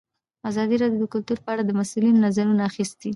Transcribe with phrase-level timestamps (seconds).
[0.49, 3.09] ازادي راډیو د کلتور په اړه د مسؤلینو نظرونه اخیستي.